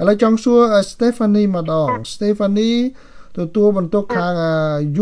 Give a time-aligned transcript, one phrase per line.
[0.00, 0.60] ឥឡូវចង់សួរ
[0.90, 2.78] Stephanie ម្ដង Stephanie
[3.38, 4.32] ទទួលបន្ទុកខាង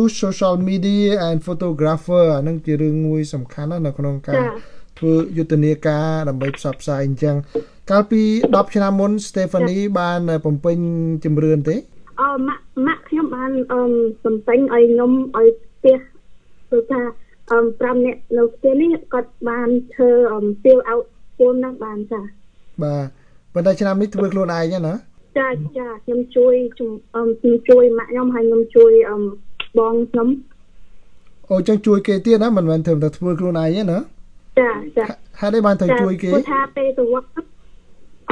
[0.03, 4.43] use social media and photographer អានឹងជារឿងមួយសំខាន់ណាស់នៅក្នុងការ
[4.98, 7.37] ធ្វើយុទ្ធនាការដើម្បីផ្សព្វផ្សាយអញ្ចឹង
[7.90, 8.22] កាលពី
[8.53, 10.79] 10ឆ្នាំមុន Stephanie បានបំពេញ
[11.24, 11.76] ជំរឿនទេ
[12.20, 13.82] អឺម៉ាក់ម៉ាក់ខ្ញុំបានអឺ
[14.24, 15.98] បំពេញឲ្យខ្ញុំឲ្យផ្ទះ
[16.70, 17.02] គឺថា
[17.52, 21.06] អឺ5នាក់នៅផ្ទះនេះគាត់បានធ្វើអឺ fill out
[21.36, 22.22] form នឹងបានចា
[22.84, 23.25] បាទ
[23.57, 24.95] ប៉ុន្តែឆ្នាំនេះធ្វើខ្លួនឯងណា
[25.38, 25.48] ចា
[25.79, 26.55] ចាខ្ញុំជួយ
[27.15, 29.16] អឺខ្ញុំជួយម៉ាក់ខ្ញុំហើយខ្ញុំជួយអឺ
[29.79, 30.29] បងខ្ញុំ
[31.51, 33.98] អូអញ្ចឹងជួយគេទៀតណាមិនមែនធ្វើតែធ្វើខ្លួនឯងទេណា
[34.60, 35.05] ចាចា
[35.41, 37.29] ហេតុអីបានទៅជួយគេព្រោះថាពេលទៅវត្ត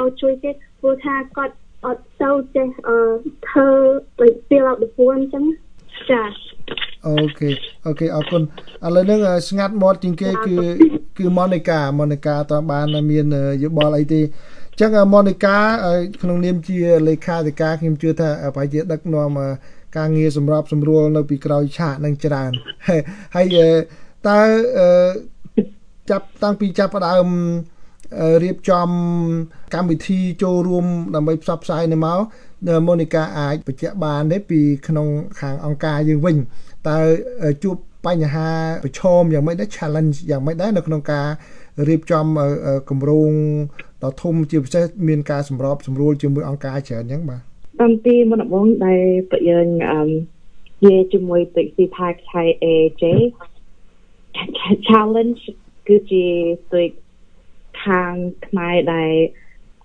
[0.00, 0.50] ឲ្យជួយគេ
[0.80, 2.98] ព្រោះថាគាត់អត់ទៅចេះអឺ
[3.48, 3.68] ធ្វើ
[4.20, 5.44] ដូច fill out the form អញ្ចឹង
[6.10, 6.22] ចា
[7.06, 7.50] អូខេ
[7.86, 8.42] អូខេអរគុណ
[8.86, 10.54] ឥឡូវនេះស្ងាត់មាត់ជាងគេគឺ
[11.18, 13.26] គឺ Monica Monica តើបានមាន
[13.64, 14.20] យោបល់អីទេ
[14.80, 15.58] ចឹងម៉ូនីកា
[16.22, 16.78] ក្នុងនាមជា
[17.08, 19.30] លេខាធិការខ្ញុំជឿថាប្រហែលជាដឹកនាំ
[19.96, 22.52] ការងារសម្របសម្រួលនៅពីក្រោយឆាកនឹងច្រើន
[23.36, 23.46] ហើយ
[24.28, 24.38] តើ
[26.10, 27.26] ចាប់តាំងពីចាប់ផ្ដើម
[28.44, 28.88] រៀបចំ
[29.74, 32.18] កម្មវិធីចូលរួមដើម្បីផ្សព្វផ្សាយនេះមក
[32.86, 35.08] ម៉ូនីកាអាចបញ្ជាក់បានទេពីក្នុង
[35.40, 36.36] ខាងអង្គការយើងវិញ
[36.88, 36.98] តើ
[37.64, 38.48] ជួបបញ្ហា
[38.84, 41.26] ប្រឈមយ៉ាងម៉េចដែរ challenge យ៉ាងម៉េចដែរនៅក្នុងការ
[41.88, 42.26] រៀបចំ
[42.90, 43.30] គម្រោង
[44.04, 47.40] ដ៏ធំជាពិសេសមានការសម្របសម្រួលជាមួយអង្គការច្រើនអញ្ចឹងបាទ
[47.80, 53.04] តាំងពីមុនដំបូងដែលពួកយើងអឺនិយាយជាមួយទៅទីផាកឆៃ AJ
[54.88, 55.42] challenge
[55.88, 56.26] គឺជា
[56.72, 56.82] ទៅ
[57.84, 58.12] ខាង
[58.46, 59.12] ខ្មែរដែល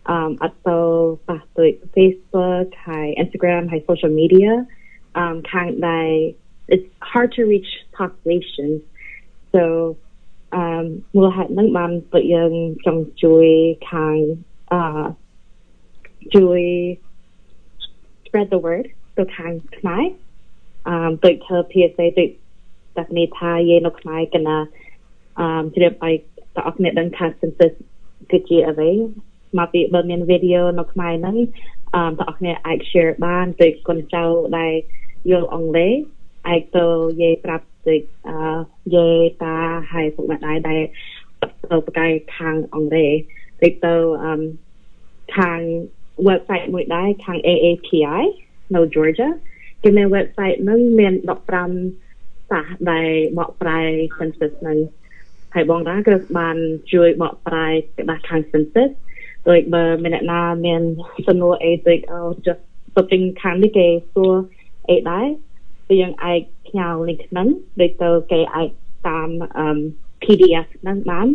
[0.09, 0.79] អឺអត់ទៅ
[1.27, 4.51] ប៉ះទៅ Facebook ហើយ Instagram ហើយ social media
[5.17, 6.09] អឺខាងដែល
[6.73, 8.79] it's hard to reach populations
[9.53, 9.63] so
[10.55, 10.83] អឺ
[11.15, 12.53] មូលហេតុហ្នឹងបានពួកយើង
[12.85, 13.47] ចង់ជួយ
[13.91, 14.15] ខាង
[14.73, 14.81] អឺ
[16.35, 16.61] ជួយ
[18.25, 18.85] spread the word
[19.17, 20.03] ទៅខាងខ្មែរ
[20.87, 22.25] អឺទៅធ្វើ PSA ទៅ
[22.97, 24.57] តែនេះថាយេនៅខ្មែរកណា
[25.39, 26.15] អឺជ្រាបឲ្យ
[26.55, 27.73] តើអស់អ្នកដឹងថា census
[28.31, 28.89] គឺជាអ្វី
[29.57, 31.37] មកពីបើមានវីដេអូនៅខ្មែរហ្នឹង
[31.95, 34.23] អឺតើអស់អ្នកអាច share បានទៅកូនចៅ
[34.57, 34.73] ដែល
[35.31, 35.93] យល់អង់គ្លេស
[36.47, 38.37] អាចទៅនិយាយប្រាប់ ដូចអឺ
[38.95, 39.07] យេ
[39.43, 39.55] តា
[39.91, 40.81] ហើយពួកអ្នកដែរដែល
[41.41, 43.13] ទៅប្រកែកខាងអង់គ្លេស
[43.61, 44.41] ដូចទៅអឺ
[45.37, 45.59] ខាង
[46.27, 48.23] website មួយដែរខាង AAPI
[48.75, 49.29] នៅ Georgia
[49.83, 51.13] គេមាន website ហ្នឹងមាន
[51.81, 53.79] 15សាសដែរបកប្រែ
[54.17, 54.77] census ហ្នឹង
[55.53, 56.57] ហើយបងតាគឺបាន
[56.93, 58.91] ជួយបកប្រែក្តាស់ខាង census
[59.49, 60.81] ដូចបើមានអ្នកណាមាន
[61.27, 61.99] សំណួរអីដូច
[62.45, 62.61] just
[62.95, 64.33] ទៅពីខាងនេះគេសួរ
[64.89, 65.25] អីដែរ
[65.87, 66.39] ពីយើងអាច
[66.69, 67.47] ផ្ញើ link ហ្នឹង
[67.81, 68.69] ដូចទៅគេអាច
[69.07, 69.29] តាម
[70.23, 71.27] PDF ហ្នឹងបាន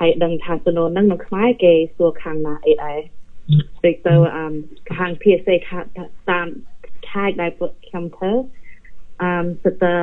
[0.00, 2.98] ហើយដឹងថាសំណួរហ្នឹងនៅខ្មែរគេសួរខាងណាអីដែរ
[3.84, 4.14] ដូចទៅ
[4.96, 5.54] ខាង PSA
[6.30, 6.46] តាម
[7.08, 8.32] tag ដែលពួកខ្ញុំធ្វើ
[9.22, 9.94] អឺទៅ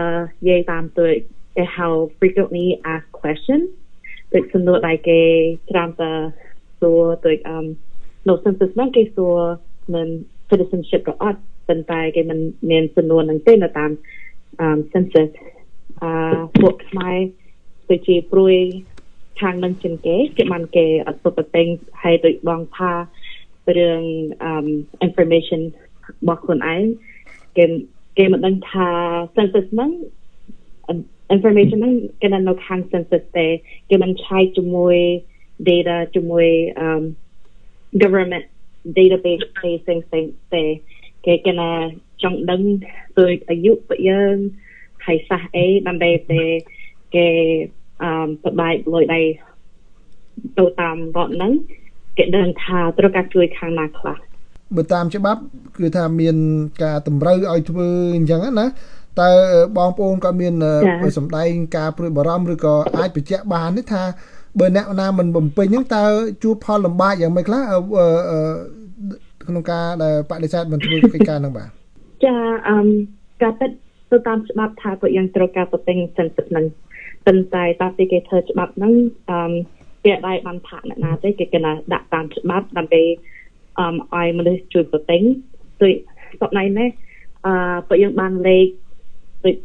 [0.45, 1.07] និយាយតាមទៅ
[1.77, 3.65] how frequently asked questions
[4.33, 5.19] ដូចសំណួរដែលគេ
[5.69, 6.11] ច្រើនតែ
[6.79, 7.57] សួរដូចអឺ
[8.27, 9.37] no census ហ្នឹងគេសួរ
[9.93, 10.07] មិន
[10.49, 12.39] citizenship ក៏អត់ប៉ុន្តែគេមិន
[12.71, 13.93] មានសំណួរហ្នឹងទេនៅតាម um
[14.91, 15.29] census
[16.01, 17.17] អឺពួកខ្មែរ
[17.89, 18.55] ទៅជាព្រួយ
[19.41, 21.67] ខាងនឹងជាងគេគេបានគេអត់ទៅតែង
[22.01, 22.91] ហើយដូចបងថា
[23.77, 24.01] រឿង
[24.49, 24.67] um
[25.05, 25.61] information
[26.07, 26.83] របស់ខ្លួនឯង
[27.57, 27.65] គេ
[28.17, 28.87] គេមិនដឹងថា
[29.35, 29.91] census ហ្នឹង
[31.35, 33.47] information ហ្នឹងគេនៅខាង census ទេ
[33.89, 34.97] គេមិនឆែកជាមួយ
[35.67, 36.47] data ជាមួយ
[36.85, 37.03] um
[38.01, 38.45] government
[38.97, 40.63] database ផ្សេងផ្សេងទេ
[41.25, 41.69] គេគេណា
[42.23, 42.61] ចង់ដឹង
[43.17, 44.35] ទៅអាយុពួកយើង
[45.05, 46.43] ហើយសះអីដើម្បីតែ
[47.15, 47.27] គេ
[48.03, 48.11] អឺ
[48.43, 49.21] បបែកលុយដៃ
[50.57, 51.51] ទៅតាមរត់ហ្នឹង
[52.17, 54.17] គេដឹងថាត្រូវការជួយខាងណាខ្លះ
[54.75, 55.41] បើតាមច្បាប់
[55.77, 56.35] គឺថាមាន
[56.83, 58.67] ការតម្រូវឲ្យធ្វើអញ្ចឹងណា
[59.21, 59.31] តើ
[59.77, 60.53] បងប្អូនក៏មាន
[61.17, 64.03] សម្ដែងការព្រួយបារម្ភឬក៏អាចបញ្ជាក់បានទេថា
[64.59, 66.03] បើអ្នកណាមិនបំពេញហ្នឹងតើ
[66.43, 67.61] ជួបផលលំបាកយ៉ាងម៉េចខ្លះ
[69.47, 71.69] ក្នុងការដែលបដិសេធមិនធ្វើកិច្ចការហ្នឹងបាទ
[72.25, 72.35] ចា
[72.67, 72.77] អឺ
[73.41, 73.71] ការពិត
[74.11, 76.65] ទៅតាមច្បាប់ថាពួកយើងត្រូវការបំពេញសិនទឹកហ្នឹង
[77.25, 78.93] ប៉ុន្តែតាពីគេធ្វើច្បាប់ហ្នឹង
[79.29, 79.53] អឺ
[80.03, 83.01] ពាក្យដៃបានផាកអ្នកណាទេគេគណៈដាក់តាមច្បាប់ដើម្បី
[83.79, 85.21] អឺឲ្យមនុស្សជួយបំពេញ
[85.81, 85.93] ដូច
[86.41, 86.89] សពណៃនេះ
[87.45, 87.53] អឺ
[87.87, 88.67] ពួកយើងបានលេខ
[89.45, 89.57] ដូច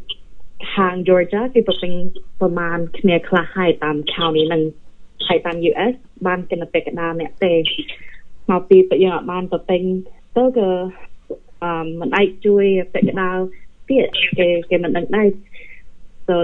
[0.73, 1.93] ខាង Georgia គេបំពេញ
[2.41, 4.63] ប្រមាណគ្នាខ្លះហើយតាម county ហ្នឹង
[5.27, 5.93] ហើយតាម US
[6.27, 7.53] បានគណៈពេកដាអ្នកទេ
[8.51, 9.81] មកពីពួកយើងអត់បានបំពេញ
[10.37, 11.06] ទៅក៏អឺ
[11.99, 13.37] មិនអាចជួយពាក់កណ្ដាល
[13.89, 15.27] ទៀតគេគេមិនដឹងដែរ
[16.27, 16.35] so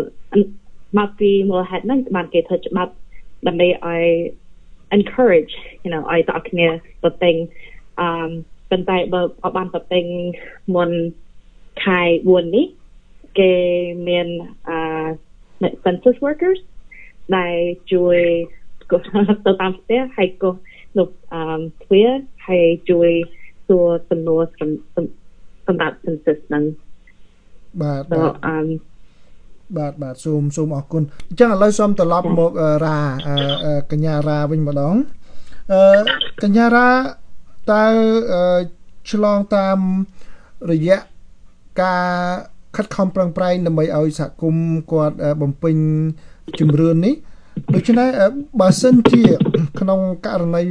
[0.97, 2.93] មកពីមូលហេតុហ្នឹងបានគេធ្វើច្បាប់
[3.47, 4.03] ដើម្បីឲ្យ
[4.97, 6.67] encourage you know ឲ្យតើគ្នា
[7.03, 7.35] ទៅពេញ
[7.99, 8.29] អឺ
[8.69, 9.21] ប៉ុន្តែបើ
[9.57, 10.05] បានទៅពេញ
[10.75, 10.89] មុន
[11.83, 12.65] ខែ4នេះ
[13.39, 13.51] គេ
[14.07, 14.27] មាន
[14.67, 14.77] អឺ
[15.83, 16.59] census workers
[17.37, 17.55] ដែល
[17.91, 18.19] ជួយ
[19.45, 20.51] ទៅតាមផ្ទះហើយក៏
[20.97, 22.03] នៅអឺទ្វា
[22.47, 23.09] ហើយជួយ
[23.67, 24.41] សួរសំណួរ
[25.67, 26.63] សម្រាប់ census ហ្នឹង
[27.81, 28.57] បាទបាទអឺ
[29.77, 32.51] បាទបាទសូមសូមអរគុណអញ្ចឹងឥឡូវសូមត្រឡប់មក
[32.85, 32.99] រ៉ា
[33.91, 34.95] កញ្ញារ៉ាវិញម្ដង
[35.73, 35.81] អឺ
[36.43, 36.89] កញ្ញារ៉ា
[37.71, 37.83] តើ
[39.11, 39.77] ឆ្លងតាម
[40.71, 40.97] រយៈ
[41.81, 42.07] ការ
[42.75, 45.75] ខិតខំប្រឹងប្រែងដើម្បីឲ្យសហគមន៍គាត់បំពេញ
[46.59, 47.15] ជំរឿននេះ
[47.73, 48.07] ដូច្នេះ
[48.59, 49.23] បើសិនជា
[49.79, 50.63] ក្នុងករណី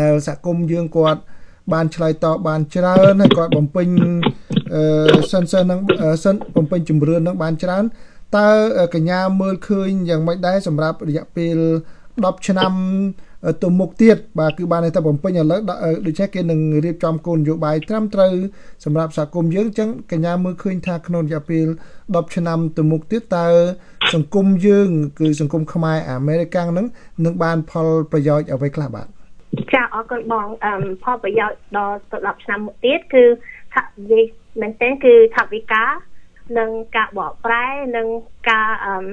[0.00, 1.20] ដែលសហគមន៍យើងគាត់
[1.72, 3.88] បានឆ្លើយតបបានច្រើនហើយគាត់បំពេញ
[4.74, 4.82] អឺ
[5.32, 5.80] សិនសិននឹង
[6.24, 7.84] សិនបំពេញជំរឿននឹងបានច្រើន
[8.36, 8.48] តើ
[8.94, 11.56] កញ្ញាមើលឃើញយ៉ាងម៉េចដែរសម្រាប់រយៈពេល
[12.06, 12.72] 10ឆ្នាំ
[13.62, 15.60] ទៅមុខទៀតបាទគឺបានតែបំពេញឥឡូវ
[16.06, 18.32] ដូច្នេះគេនឹងរៀបចំគោលនយោបាយត្រឹមត្រូវ
[18.84, 21.66] សម្រាប់សហគមន៍យើងអញ្ចឹងកញ្ញាមើលឃើញថាក្នុងរយៈពេល
[22.00, 23.46] 10ឆ្នាំទៅមុខទៀតតើ
[24.14, 26.86] សង្គមយើង គឺសង្គមខ្មែរអាមេរិកហ្នឹង
[27.24, 29.08] នឹងបានផលប្រយោជន៍អ្វីខ្លះបាទ
[29.72, 33.24] ចាអរគុណបងអឺផលប្រយោជន៍ដល់ទៅ10ឆ្នាំមុខទៀតគឺ
[33.74, 34.24] ថានិយាយ
[34.60, 35.90] មែនទែនគឺថាវិការ
[36.58, 37.64] និងការបកប្រែ
[37.96, 38.06] និង
[38.50, 39.04] ការអឺ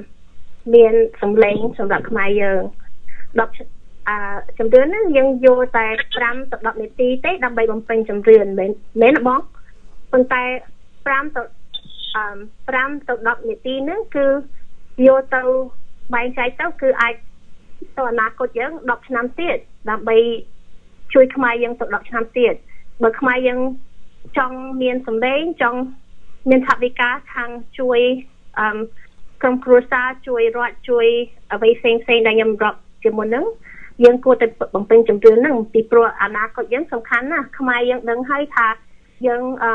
[0.74, 2.62] មានសម្លេងសម្រាប់ខ្មែរយើង
[3.38, 4.16] 10អឺ
[4.58, 5.86] ជំរឿនហ្នឹងយើងយកតែ
[6.20, 8.70] 5ទៅ10នាទីទេដើម្បីបំពេញជំរឿនមែន
[9.02, 9.40] មែនបង
[10.12, 10.42] ប៉ុន្តែ
[10.88, 11.42] 5ទៅ
[12.16, 12.24] អឺ
[12.74, 14.26] 5ទៅ10នាទីហ្នឹងគឺ
[15.06, 15.42] យកទៅ
[16.14, 17.14] បែងចែកទៅគឺអាច
[18.00, 19.56] ទៅអនាគតយើង10ឆ្នាំទៀត
[19.90, 20.18] ដើម្បី
[21.14, 22.54] ជួយខ្មែរយើងទៅ10ឆ្នាំទៀត
[23.02, 23.60] បើខ្មែរយើង
[24.38, 25.80] ចង់មានសម្លេងចង់
[26.50, 28.00] មានថវិកាខាងជួយ
[28.58, 28.78] អឺ
[29.42, 31.06] ក្រុមគ្រួសារជួយរដ្ឋជួយ
[31.52, 33.44] អ្វីផ្សេងផ្សេងដែលខ្ញុំរាប់ជាមុនហ្នឹង
[34.04, 38.68] យើងគួរតែបំពេញជំរឿនហ្នឹងពីព្រោះអនាគតយើងសំខាន់ណាស់ខ្មែរយើងដឹងហើយថា
[39.26, 39.72] យើងអឺ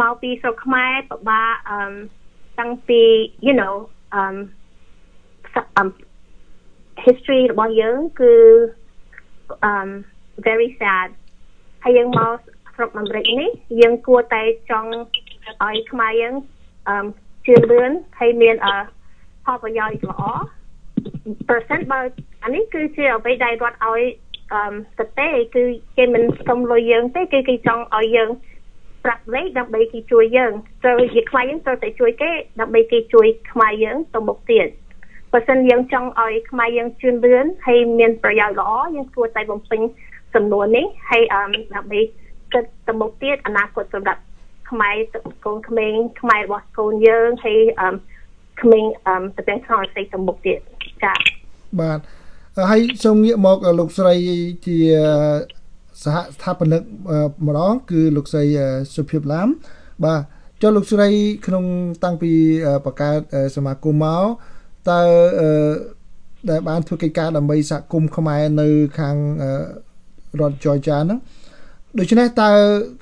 [0.00, 1.92] មកពីស្រុកខ្មែរពិបាកអឺ
[2.58, 3.00] តាំងពី
[3.46, 3.74] you know
[4.14, 5.84] អឺ
[7.04, 8.32] history របស់យើងគឺ
[9.70, 9.88] um
[10.46, 11.08] very sad
[11.84, 12.36] ហើយយើងមក
[12.74, 13.50] ស្រុកអាមេរិកនេះ
[13.80, 14.90] យើងគួរតែចង់
[15.64, 16.34] ឲ្យខ្មែរយើង
[16.88, 17.06] អឺ
[17.46, 18.68] ជឿនលឿនហើយមានអ
[19.44, 20.22] ផលប្រយោជន៍ល្អ
[21.48, 22.00] percent បើ
[22.44, 24.02] អានេះគឺជាអ្វីដែលរដ្ឋឲ្យ
[24.52, 25.64] អឺទៅទេគឺ
[25.96, 28.30] គេមិនសុំលុយយើងទេគឺគេចង់ឲ្យយើង
[29.04, 30.52] ប្រាក់លេខដើម្បីគេជួយយើង
[30.82, 32.30] ត្រូវជាខ្មែរយើងត្រូវតែជួយគេ
[32.60, 34.68] ដើម្បីគេជួយខ្មែរយើងទៅមុខទៀត
[35.32, 39.80] បើសិនយើងចង់ឲ្យខ្មែរយើងជឿនលឿនហើយមានប្រយោជន៍ល្អយើងគួរតែបំពេញ
[40.34, 41.42] សំណួរនេះហើយអឺ
[41.74, 42.00] ដើម្បី
[42.52, 44.20] គិតទៅមុខទៀតអនាគតសម្រាប់
[44.70, 44.96] ខ្មែរ
[45.44, 47.88] កូនក្មេងខ្មែររបស់កូនយើងហើយអឺ
[48.60, 50.58] ក្មេងអឺទៅទាំងក្នុងសេចទៅមុខទៀត
[51.04, 51.18] ចា៎
[51.80, 51.98] បាទ
[52.70, 54.14] ហើយសូមងាកមកលោកស្រី
[54.66, 54.78] ជា
[56.02, 56.82] សហស្ថាបនិក
[57.46, 58.44] ម្ដងគឺលោកស្រី
[58.94, 59.48] សុភិបឡាម
[60.04, 60.20] បាទ
[60.62, 61.08] ចុះលោកស្រី
[61.46, 61.64] ក្នុង
[62.04, 62.32] តាំងពី
[62.84, 63.20] បង្កើត
[63.56, 64.24] សមាគមមក
[64.88, 65.00] តើ
[66.50, 68.68] ដែលបានធ្វើកិច្ចការដើម្បីសហគមន៍ខ្មែរនៅ
[68.98, 69.16] ខាង
[70.40, 71.20] រដ្ឋ Georgia ហ្នឹង
[71.98, 72.50] ដូច្នេះតើ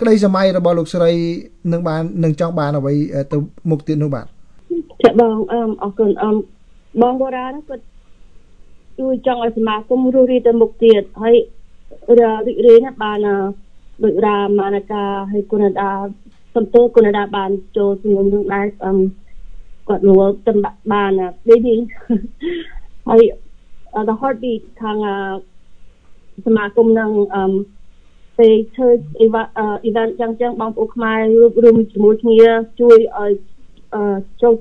[0.00, 1.10] ក្តីសម័យរបស់លោកស្រី
[1.72, 2.94] នឹងបាននឹងចង់បានអ្វី
[3.32, 3.36] ទៅ
[3.70, 4.26] មុខទៀតនោះបាទ
[5.02, 6.30] ចាបងអឺអរគុណអឺ
[7.02, 7.84] បងបូរ៉ាគាត់
[8.98, 11.34] ជួយចង់ឲ្យសមាគមរស់រាយទៅមុខទៀតហើយ
[12.18, 13.18] រីករាយណាស់បាន
[14.04, 15.90] ដូចរាមានកាហើយគុណដា
[16.54, 18.92] សំទោគុណដាបានចូលជំនុំនឹងដែរអឺ
[19.88, 20.52] គាត់រួលទៅ
[20.92, 21.12] បាន
[21.48, 21.74] baby
[23.08, 23.22] ហើយ
[24.08, 24.96] the heartbeat ខាង
[26.46, 27.52] សមាគមនឹងអឺ
[28.38, 31.18] ពេលធ្វើអ៊ីវ៉ាអ៊ីវ៉ាន់ចឹងចឹងបងប្អូនខ្មែរ
[31.62, 32.40] រួមជាមួយគ្នា
[32.80, 33.32] ជួយឲ្យ
[33.94, 34.02] អឺ
[34.42, 34.54] ចូល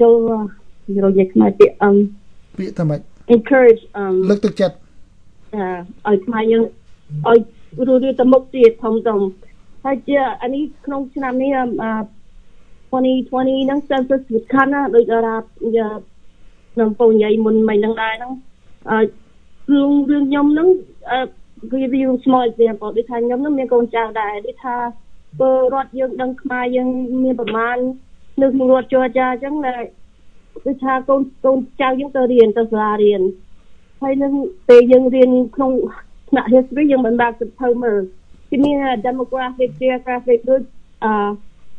[0.00, 0.16] ចូល
[0.88, 1.96] និយាយខ្មែរពាក្យអឹម
[2.58, 3.00] ពាក្យថាម៉េច
[3.34, 4.76] encourage អឹមលើកទឹកចិត្ត
[6.06, 6.62] អឺឲ្យខ្មែរយើង
[7.28, 7.38] ឲ្យ
[7.88, 9.20] រស់រាយទៅមុខទៀតធំធំ
[9.84, 11.90] ហើយជាអានេះក្នុងឆ្នាំនេះអឺ
[12.92, 18.32] 2020ហ្នឹង census វិខាណាដូចតារាក្នុងពូនិយាយមុនមិនហ្នឹងដែរហ្នឹង
[18.90, 18.98] អឺ
[19.72, 20.68] រឿងរឿងខ្ញុំហ្នឹង
[21.10, 21.18] អឺ
[21.72, 24.76] give you small example ដូចថាខ្ញុំហ្នឹងមានកូនចៅដែរដូចថា
[25.40, 26.88] បើរដ្ឋយើងដឹងខ្មែរយើង
[27.22, 27.76] មានប្រមាណ
[28.40, 29.82] នៅក្នុងរដ្ឋចរចាអញ្ចឹងដែល
[30.66, 33.22] ដូចថាកូនកូនចៅយើងទៅរៀនទៅសាលារៀន
[34.02, 34.32] ហើយនឹង
[34.68, 35.72] ពេលយើងរៀនក្នុង
[36.30, 38.00] ថ្នាក់ history យើងមិនបានសិភៅមើល
[38.50, 40.62] គឺមាន demographic geographic ដូច
[41.04, 41.12] អឺ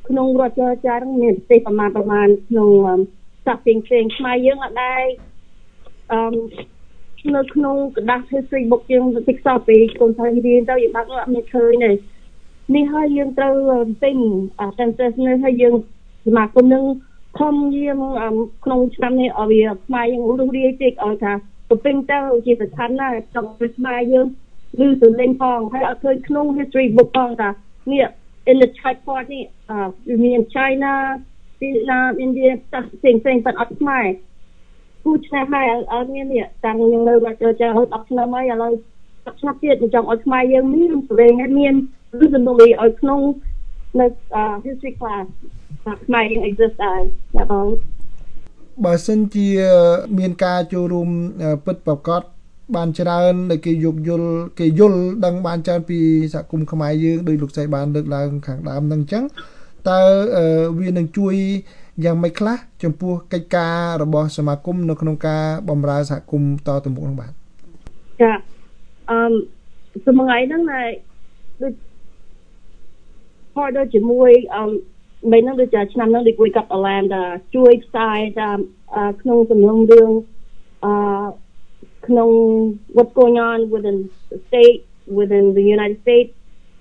[0.08, 2.70] ក្នុងរដ្ឋចរចានឹងមានប្រទេសប្រមាណប្រមាណក្នុង
[3.46, 5.02] សាផ្សេងផ្សេងខ្មែរយើងអត់ដែរ
[6.12, 6.20] អឺ
[7.34, 11.90] នៅក្នុងกระดาษ history book យើងតិចសោះពីកូនស្រីរៀនទៅយើងបាក់អត់មានឃើញទេ
[12.74, 13.54] នេះហើយយើងត្រូវ
[14.04, 14.16] ទិញ
[14.78, 15.74] census នេះហើយយើង
[16.26, 16.84] សមាគមនឹង
[17.38, 18.02] ខំយាម
[18.64, 21.32] ក្នុងឆ្នាំនេះឲ្យវាខ្មែរយើងរស់រាយតិចឲ្យថា
[21.68, 24.26] ទៅពេញទៅជាស្ថានណាចង់ឲ្យខ្មែរយើង
[24.78, 27.50] ឮសំឡេងផងហើយអត់ឃើញក្នុង history book ផងថា
[27.90, 28.06] នេះ
[28.49, 30.93] in the Thai part នេះអឺមាន China
[31.59, 34.05] ពីណា India ផ្សេងផ្សេងប៉ុន្តែអត់ខ្មែរ
[35.03, 38.71] គូឆ្នាំហើយអត់មាននេះតាំងយើងនៅមកចារហូត10ឆ្នាំហើយឥឡូវ
[39.07, 41.73] 10ឆ្នាំទៀតចង់ឲ្យខ្មែរយើងមានសម្លេងឲ្យមាន
[42.19, 43.21] visibility ឲ្យក្នុង
[43.99, 44.05] នៅ
[44.65, 45.25] history class
[45.83, 47.01] ថាខ្មែរយើង exist ដែរ
[47.35, 47.67] ចាបង
[48.85, 49.47] បើសិនជា
[50.19, 51.09] មានការចូលរួម
[51.65, 52.21] ពិតប្រកប
[52.75, 55.99] បានច្រើនដែលគេយោគយល់គេយល់ដឹងបានច្រើនពី
[56.33, 59.23] សហគមន៍ខ្មែរយើងដោយលោកស្រីបានលើកឡើងខាងដើមហ្នឹងអញ្ចឹង
[59.89, 60.01] តើ
[60.79, 61.35] វានឹងជួយ
[62.05, 67.31] យ៉ាងម៉េចខ្លះចំពោះកិច្ចការរបស់សមាគមនៅក្នុងការបម្រើសហគមន៍តទៅមុខនោះបាទ
[68.21, 68.31] ចា
[69.09, 69.19] អឺ
[70.05, 70.89] សមងៃហ្នឹងដែរ
[71.61, 71.73] ដូច
[73.53, 74.63] ផលដូចជាមួយអឺ
[75.31, 77.23] មិនហ្នឹងដូចឆ្នាំហ្នឹងដូច Wake Up Atlanta
[77.55, 78.57] ជួយផ្សាយតាម
[79.21, 80.09] ក្នុងសំណុំរឿង
[80.85, 80.93] អឺ
[82.07, 82.29] ក្នុង
[82.95, 83.97] what's going on within
[84.31, 84.79] the state
[85.17, 86.31] within the United States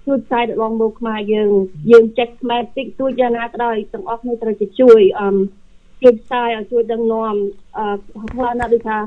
[0.07, 1.51] ជួយផ្សាយដល់មកខ្មែរយើង
[1.91, 5.29] យើងចេះខ្មែរតិចទួចយ៉ាងណាក៏ដោយទាំងអស់គ្នាត្រូវជួយអឺ
[6.03, 7.35] ជួយផ្សាយឲ្យជួយដឹងនាំ
[7.79, 7.85] អឺ
[8.33, 8.99] ខ្លះណាស់ដូចថា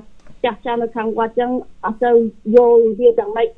[0.43, 1.51] ចាស់ចាស់នៅខាងវត្តចឹង
[1.86, 2.12] អត់ទៅ
[2.55, 3.50] យល់វាយ៉ាងម៉េច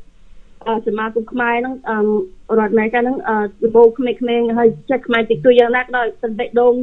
[0.87, 6.73] សមាគមខ្មែរហ្នឹងអឺរដ្ឋអាមេរិកហ្នឹងអឺដំបូងក្មេងៗហើយចេះខ្មែរតិចតួចយ៉ាងណាក៏ដោយសន្តិដង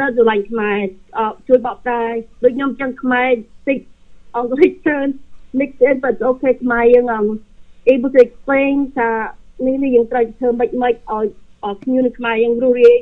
[0.00, 0.78] នៅស្រឡាញ់ខ្មែរ
[1.48, 2.04] ជួយបកប្រែ
[2.42, 3.28] ដូចខ្ញុំចឹងខ្មែរ
[3.68, 3.78] តិច
[4.36, 5.08] អង់គ្លេសច្រើន
[5.58, 7.26] mix in but okay ខ្មែរយើង um
[7.92, 9.10] able to explain ថា
[9.66, 11.26] នេះនេះយើងត្រូវធ្វើម៉េចម៉េចឲ្យ
[11.82, 12.96] ខ្ញុំនៅខ្មែរយើងរួរាយ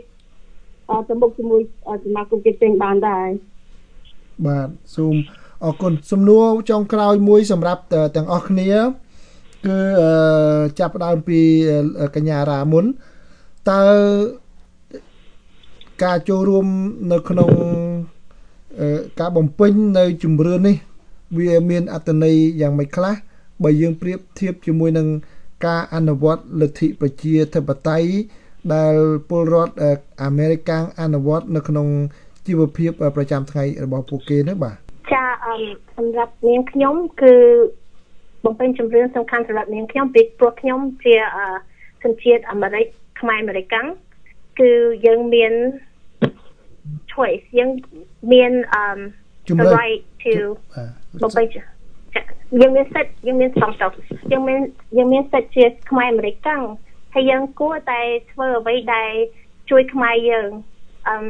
[0.91, 1.61] អត់ទៅមុខជាមួយ
[2.05, 3.29] សមាគមទៀតផ្សេងបានដែរ
[4.47, 5.15] បាទសូម
[5.65, 7.83] អរគុណសំណួរចុងក្រោយមួយសម្រាប់
[8.17, 8.71] ទាំងអស់គ្នា
[9.67, 9.79] គឺ
[10.79, 11.41] ចាប់ផ្ដើមពី
[12.17, 12.85] កញ្ញារាមុន
[13.71, 13.83] តើ
[16.05, 16.67] ការចូលរួម
[17.13, 17.51] នៅក្នុង
[19.21, 20.77] ការបំពេញនៅជំរឿននេះ
[21.39, 23.15] វាមានអត្តន័យយ៉ាងម៉េចខ្លះ
[23.63, 25.09] បើយើងប្រៀបធៀបជាមួយនឹង
[25.67, 28.11] ការអនុវត្តលទ្ធិប្រជាធិបតេយ្យ
[28.75, 28.95] ដែល
[29.29, 29.75] ពលរដ្ឋ
[30.25, 30.71] អាមេរិក
[31.03, 31.87] អនុវត្តនៅក្នុង
[32.47, 34.77] ជីវភាពប្រចាំថ្ងៃរបស់ពួកគេនោះបាទ
[35.13, 35.25] ចា
[35.97, 37.35] សម្រាប់នាងខ្ញុំគឺ
[38.45, 41.15] បំពេញជំរឿនសំខាន់សម្រាប់នាងខ្ញុំពីព្រោះខ្ញុំជា
[42.05, 42.87] សញ្ជាតិអាមេរិក
[43.21, 43.87] ខ្មែរអាមេរិកាំង
[44.61, 44.71] គឺ
[45.07, 45.53] យើងមាន
[47.13, 47.71] choice យើង
[48.33, 48.53] មាន
[48.83, 48.99] um
[49.61, 50.35] the right to
[51.23, 51.47] បំពេញ
[52.61, 53.87] យើងមានសិទ្ធយើងមានសំទៅ
[54.33, 54.61] យើងមាន
[54.97, 56.63] យើងមានសិទ្ធជាខ្មែរអាមេរិកកាំង
[57.15, 58.01] ហើយយើងគួរតែ
[58.33, 59.13] ធ្វើអ្វីដែល
[59.71, 60.51] ជួយខ្មែរយើង
[61.09, 61.25] អឹម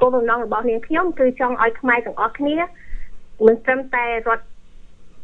[0.00, 2.56] គោលបំណងរបស់នាងខ្ញុំគឺចង់ឲ្យខ្មែរទាំងអស់គ្នា
[3.46, 4.44] មិនត្រឹមតែរដ្ឋ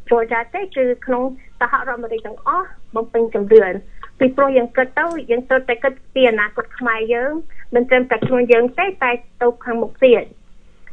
[0.08, 1.22] Georgia ទេគឺក្នុង
[1.60, 3.72] សហរដ្ឋអាមេរិកទាំងអស់បំពេញចម្រឿន
[4.18, 7.32] ពីព្រោះយើងគិតទៅយើងត្រូវតែគិតពីអនាគតខ្មែរយើង
[7.74, 9.10] មិនត្រឹមតែខ្លួនយើងទេតែ
[9.42, 10.24] ទៅខាងមុខទៀត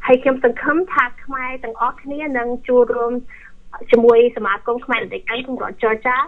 [0.06, 3.14] ហើយខ្ញុំសង្ឃឹមថាខ្មែរទាំងអស់គ្នានឹងចូលរួម
[3.92, 6.20] ជាមួយសមាគមខ្មែរអន្តរជាតិក្នុងរដ្ឋ Georgia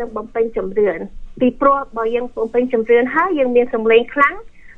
[0.00, 0.98] នឹងបំពេញចម្រឿន
[1.40, 4.34] ពីព្រោះបើយើងបំពេញចម្រឿនហើយយើងមានសម្លេងខ្លាំង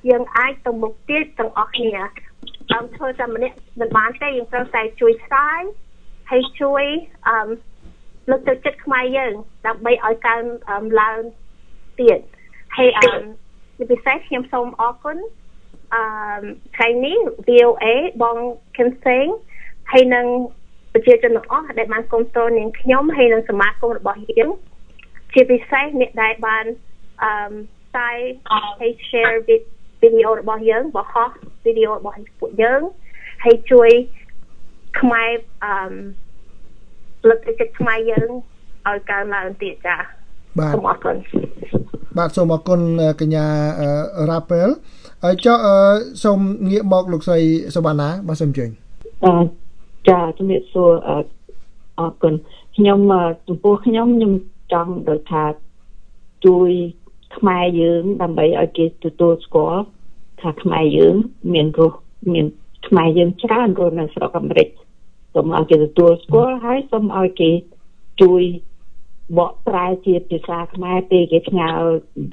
[0.09, 1.93] យើងអាចទៅមុខទៀតទាំងអស់គ្នា
[2.73, 5.63] អឺធ្វើតែម្នាក់មិនបានទេយើងត្រូវតែជួយផ្សាយ
[6.31, 6.85] ហើយជួយ
[7.29, 7.49] អឺ
[8.31, 9.33] លើកទឹកចិត្តខ្មែរយើង
[9.67, 10.45] ដើម្បីឲ្យកើន
[11.01, 11.19] ឡើង
[12.01, 12.19] ទៀត
[12.77, 13.09] ហើយអឺ
[13.77, 15.19] ជាពិសេសខ្ញុំសូមអរគុណ
[15.95, 16.03] អឺ
[16.77, 17.19] ថ្ងៃនេះ
[17.49, 17.87] VOA
[18.23, 18.37] បង
[18.77, 19.27] ខឹមសេង
[19.93, 20.27] ហើយនឹង
[20.93, 24.49] ប្រជាជនទាំងអស់ដែលបានគ្រប់គ្រងនាងខ្ញុំហើយនឹងសមាគមរបស់យើង
[25.33, 26.65] ជាពិសេសអ្នកដែលបាន
[27.23, 27.53] អឺ
[27.87, 28.17] ផ្សាយ
[28.81, 29.57] ហើយ share វី
[30.15, 31.15] ដេអូរបស់យើងបោះ
[31.65, 32.83] វីដេអូរបស់ពួកយើង
[33.45, 33.91] ហើយជួយ
[35.01, 35.31] ខ្មែរ
[35.65, 35.95] អឺ
[37.29, 38.29] លើកទឹកចិត្តខ្មែរយើង
[38.89, 40.01] ឲ្យកើនឡើងទៀតចា៎
[40.59, 41.17] បាទសូមអរគុណ
[42.17, 42.81] បាទសូមអរគុណ
[43.21, 43.47] កញ្ញា
[44.31, 44.69] រ៉ាពេល
[45.25, 45.59] ហើយចុះ
[46.25, 46.39] សូម
[46.71, 47.41] ងាកមកលោកស្រី
[47.75, 48.71] សវណ្ណាបាទសូមអញ្ជើញ
[49.25, 49.33] អឺ
[50.09, 50.93] ចាជំរាបសួរ
[51.99, 52.35] អរគុណ
[52.77, 52.99] ខ្ញុំ
[53.49, 54.33] ចំពោះខ្ញុំខ្ញុំ
[54.73, 55.45] ចង់ដូចថា
[56.47, 56.71] ជួយ
[57.37, 59.83] ខ្មែរយើងដើម្បីឲ្យគេទទួលស្គាល់
[60.41, 61.15] ថាខ្មែរយើង
[61.53, 61.99] មានរស់
[62.33, 62.47] មាន
[62.89, 64.69] ខ្មែរយើងច្រើនរស់នៅស្រុកអាមេរិក
[65.35, 67.51] សូមឲ្យគេទទួលស្គាល់ហើយសូមឲ្យគេ
[68.23, 68.43] ជួយ
[69.37, 71.69] បកប្រែជាភាសាខ្មែរពេលគេផ្ញើ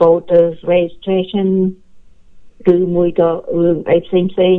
[0.01, 1.49] voters registration
[2.75, 3.29] ឬមួយក៏
[3.61, 4.57] រឿងអីផ្សេងផ្សេង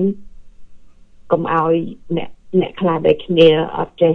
[1.33, 1.75] កុំឲ្យ
[2.16, 4.14] អ្នកអ្នកខ្លះដូចគ្នាអត់ចេះ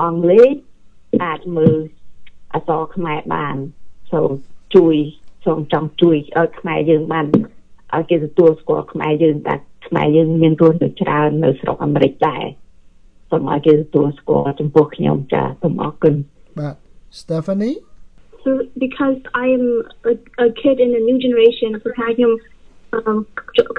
[0.00, 0.54] អង់គ្លេស
[1.24, 1.76] អាចមើល
[2.54, 3.56] អក្សរខ្មែរបាន
[4.12, 4.30] សូម
[4.74, 4.96] ជួយ
[5.44, 7.26] សូមចង់ជួយឲ្យខ្មែរយើងបាន
[7.94, 9.54] ឲ្យគេទទួលស្គាល់ខ្មែរយើងតែ
[9.86, 12.44] ខ្មែរយើងមានរស់នៅច្រើននៅស្រុកអាមេរិកដែរ
[13.30, 16.14] សូមឲ្យគេទទួលស្គាល់ចំពោះខ្ញុំចាសូមអរគុណ
[16.58, 16.83] បាទ
[17.20, 17.76] Stephanie
[18.42, 18.50] So
[18.84, 19.66] because I am
[20.10, 22.32] a, a kid in a new generation ព្រោះថាខ្ញុំ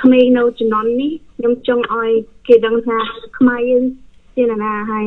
[0.01, 2.09] ក្មេងនៅជំនាន់នេះខ្ញុំចង់ឲ្យ
[2.47, 2.97] គេដឹងថា
[3.37, 3.83] ខ្មែរយើង
[4.35, 5.05] ជាណាហើយ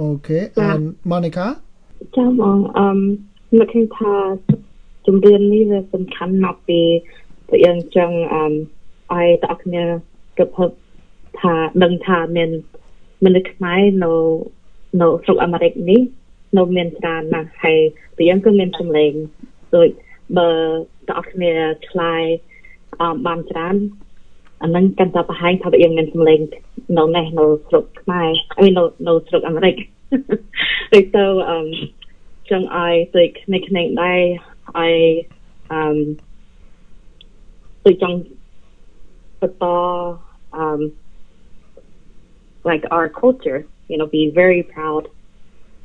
[0.00, 0.38] អូខេ
[0.68, 1.46] and Monica
[2.16, 2.86] ចាបងអឺ
[3.58, 4.12] នឹកឃើញថា
[5.06, 6.80] ជំរឿននេះវាសំខាន់ណាស់ពី
[7.48, 8.44] ពួកយើងចង់អឺ
[9.12, 9.82] ឲ្យតើគ្នា
[10.36, 10.70] ប្រភព
[11.40, 12.50] ថាដឹងថាមាន
[13.24, 14.12] មនុស្សខ្មែរនៅ
[15.00, 16.00] នៅស្រុកអាមេរិកនេះ
[16.58, 17.78] នៅមានច្រើនណាស់ហើយ
[18.16, 19.12] ពួកយើងក៏មានសម្លេង
[19.76, 19.88] ដូច
[20.38, 20.50] បើ
[21.10, 21.52] តើគ្នា
[21.88, 22.22] ឆ្លើយ
[23.00, 23.76] អមបានច្រើន
[24.62, 26.40] អានឹងកាន់តែបង្ហាញថាពួកយើងមានសម្លេង
[26.98, 29.74] នៅនេះនៅស្រុកខ្មែរហើយនៅនៅស្រុកអាមេរិក
[30.92, 31.58] ដូចទៅអឺ
[32.50, 34.20] ចង់ឲ្យដូចគ្នាគ្នាដែរ
[34.78, 34.94] ឲ្យ
[35.72, 35.96] អឺ
[37.84, 38.16] ដូចចង់
[39.40, 39.64] បន្ត
[40.62, 40.80] um
[42.70, 45.02] like our culture you know be very proud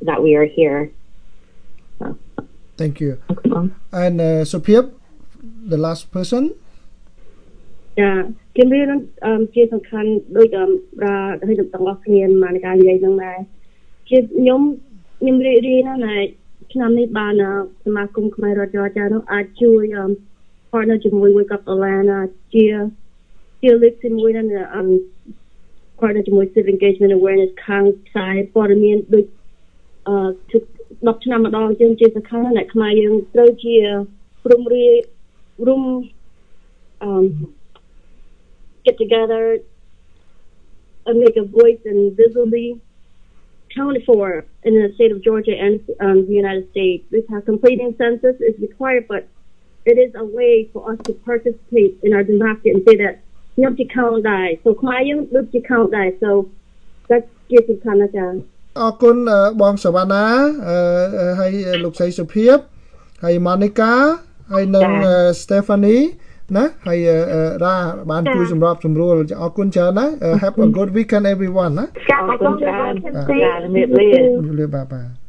[0.07, 0.79] that we are here
[1.99, 2.17] so,
[2.77, 3.69] thank you okay.
[4.03, 4.81] and uh, Sophia
[5.71, 6.43] the last person
[7.99, 8.11] ចា
[8.57, 8.99] ជំរាបនឹង
[9.55, 10.47] ជាសំខាន់ដូច
[10.97, 11.15] ប្រា
[11.47, 13.39] ឲ្យទាំងអស់គ្នាមកនៃការនិយាយនឹងដែរ
[14.09, 14.61] ជាខ្ញុំ
[15.19, 16.23] ខ្ញុំរីករាយណាស់ដែល
[16.73, 17.33] ឆ្នាំនេះបាន
[17.85, 19.83] សមាគមខ្មែររដ្ឋាភិបាលនោះអាចជួយ
[20.71, 22.19] partner ជាមួយ Wake Up Atlanta
[22.53, 22.65] ជា
[23.61, 24.87] ជាលើកទី1នៅ um
[25.99, 29.38] partner ជាមួយ civic engagement awareness ខាងផ្សាយព័ត៌មានដូចអឺ
[29.99, 33.75] 10ឆ្នាំម្ដងជាងជាសំខាន់ណាស់ខ្មែរយើងត្រូវជា
[34.45, 34.87] ព្រមរៀ
[35.67, 35.83] រួម
[37.07, 37.25] um
[38.85, 39.43] get together
[41.07, 42.67] and make a voice and visibly
[43.75, 47.03] counted for in the state of Georgia and um, the United States.
[47.11, 49.27] Because completing census is required, but
[49.85, 53.15] it is a way for us to participate in our democracy and say that
[53.57, 56.29] ខ្ញុំជា count ដែរ so ខ្មែរយើងដូចជា count ដែរ so
[57.09, 58.31] that's ជាសំខាន់ណាស់ចា៎
[58.78, 59.16] អរគុណ
[59.60, 60.24] បងសវណ្ណា
[61.40, 61.52] ហើយ
[61.84, 62.56] លោកស្រីសុភាព
[63.24, 63.92] ហើយម៉ានីកា
[64.52, 64.88] ហើយនិង
[65.40, 66.02] Stephanie
[66.56, 66.98] ណាហើយ
[67.64, 67.76] រ៉ា
[68.10, 70.06] បានជួយសម្របសម្រួលអរគុណច្រើនណា
[70.42, 75.10] Have a good weekend everyone ណាចាអរគុណច្រើនចាជំរាបលាជំរាបលាបាទបាទ